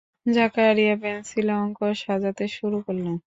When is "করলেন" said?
2.85-3.15